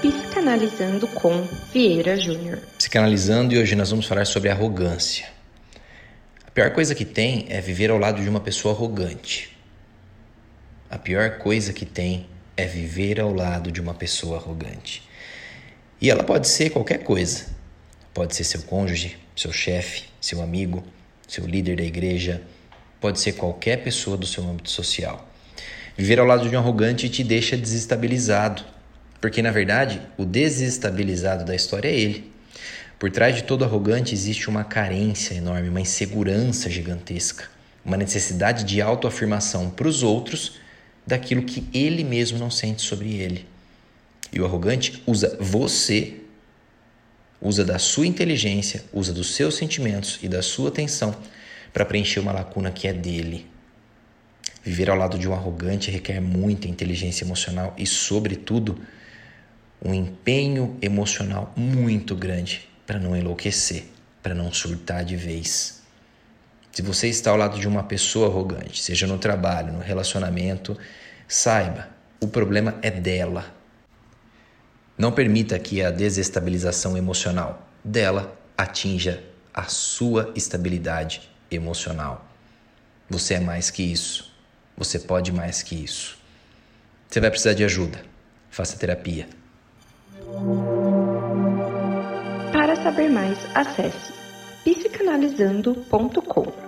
Psicanalizando 0.00 1.08
com 1.08 1.42
Vieira 1.72 2.16
Júnior. 2.16 2.58
Psicanalizando 2.76 3.54
e 3.54 3.58
hoje 3.58 3.74
nós 3.74 3.90
vamos 3.90 4.06
falar 4.06 4.26
sobre 4.26 4.50
arrogância. 4.50 5.26
A 6.46 6.50
pior 6.50 6.70
coisa 6.72 6.94
que 6.94 7.04
tem 7.04 7.46
é 7.48 7.60
viver 7.60 7.90
ao 7.90 7.98
lado 7.98 8.22
de 8.22 8.28
uma 8.28 8.40
pessoa 8.40 8.74
arrogante. 8.74 9.56
A 10.90 10.98
pior 10.98 11.38
coisa 11.38 11.72
que 11.72 11.86
tem 11.86 12.26
é 12.56 12.66
viver 12.66 13.20
ao 13.20 13.32
lado 13.32 13.72
de 13.72 13.80
uma 13.80 13.94
pessoa 13.94 14.36
arrogante. 14.36 15.02
E 16.00 16.10
ela 16.10 16.22
pode 16.22 16.46
ser 16.46 16.70
qualquer 16.70 16.98
coisa. 16.98 17.46
Pode 18.12 18.36
ser 18.36 18.44
seu 18.44 18.62
cônjuge, 18.62 19.16
seu 19.34 19.52
chefe, 19.52 20.04
seu 20.20 20.42
amigo, 20.42 20.84
seu 21.26 21.46
líder 21.46 21.76
da 21.76 21.84
igreja, 21.84 22.42
pode 23.00 23.18
ser 23.20 23.32
qualquer 23.32 23.82
pessoa 23.82 24.16
do 24.16 24.26
seu 24.26 24.44
âmbito 24.44 24.70
social. 24.70 25.28
Viver 25.96 26.18
ao 26.20 26.26
lado 26.26 26.48
de 26.48 26.54
um 26.54 26.58
arrogante 26.58 27.08
te 27.08 27.24
deixa 27.24 27.56
desestabilizado, 27.56 28.75
porque 29.20 29.42
na 29.42 29.50
verdade 29.50 30.00
o 30.16 30.24
desestabilizado 30.24 31.44
da 31.44 31.54
história 31.54 31.88
é 31.88 31.94
ele. 31.94 32.32
Por 32.98 33.10
trás 33.10 33.36
de 33.36 33.42
todo 33.42 33.64
arrogante 33.64 34.14
existe 34.14 34.48
uma 34.48 34.64
carência 34.64 35.34
enorme, 35.34 35.68
uma 35.68 35.80
insegurança 35.80 36.70
gigantesca, 36.70 37.44
uma 37.84 37.96
necessidade 37.96 38.64
de 38.64 38.80
autoafirmação 38.80 39.70
para 39.70 39.86
os 39.86 40.02
outros 40.02 40.58
daquilo 41.06 41.42
que 41.42 41.68
ele 41.72 42.02
mesmo 42.02 42.38
não 42.38 42.50
sente 42.50 42.82
sobre 42.82 43.14
ele. 43.14 43.46
E 44.32 44.40
o 44.40 44.44
arrogante 44.44 45.02
usa 45.06 45.36
você, 45.40 46.20
usa 47.40 47.64
da 47.64 47.78
sua 47.78 48.06
inteligência, 48.06 48.84
usa 48.92 49.12
dos 49.12 49.34
seus 49.34 49.56
sentimentos 49.56 50.18
e 50.22 50.28
da 50.28 50.42
sua 50.42 50.68
atenção 50.68 51.14
para 51.72 51.84
preencher 51.84 52.20
uma 52.20 52.32
lacuna 52.32 52.70
que 52.70 52.88
é 52.88 52.92
dele. 52.92 53.46
Viver 54.64 54.90
ao 54.90 54.96
lado 54.96 55.18
de 55.18 55.28
um 55.28 55.32
arrogante 55.32 55.90
requer 55.90 56.20
muita 56.20 56.66
inteligência 56.66 57.24
emocional 57.24 57.74
e, 57.78 57.86
sobretudo, 57.86 58.80
um 59.82 59.92
empenho 59.94 60.76
emocional 60.80 61.52
muito 61.56 62.14
grande 62.14 62.68
para 62.86 62.98
não 62.98 63.16
enlouquecer, 63.16 63.84
para 64.22 64.34
não 64.34 64.52
surtar 64.52 65.04
de 65.04 65.16
vez. 65.16 65.82
Se 66.72 66.82
você 66.82 67.08
está 67.08 67.30
ao 67.30 67.36
lado 67.36 67.58
de 67.58 67.66
uma 67.66 67.82
pessoa 67.84 68.28
arrogante, 68.28 68.82
seja 68.82 69.06
no 69.06 69.18
trabalho, 69.18 69.72
no 69.72 69.80
relacionamento, 69.80 70.76
saiba, 71.26 71.88
o 72.20 72.28
problema 72.28 72.78
é 72.82 72.90
dela. 72.90 73.54
Não 74.98 75.12
permita 75.12 75.58
que 75.58 75.82
a 75.82 75.90
desestabilização 75.90 76.96
emocional 76.96 77.66
dela 77.84 78.38
atinja 78.56 79.22
a 79.52 79.64
sua 79.64 80.32
estabilidade 80.36 81.30
emocional. 81.50 82.26
Você 83.08 83.34
é 83.34 83.40
mais 83.40 83.70
que 83.70 83.82
isso. 83.82 84.34
Você 84.76 84.98
pode 84.98 85.32
mais 85.32 85.62
que 85.62 85.74
isso. 85.74 86.18
Você 87.08 87.20
vai 87.20 87.30
precisar 87.30 87.54
de 87.54 87.64
ajuda. 87.64 88.02
Faça 88.50 88.76
terapia. 88.76 89.26
Para 92.56 92.74
saber 92.74 93.10
mais, 93.10 93.36
acesse 93.54 94.14
psicanalizando.com. 94.64 96.65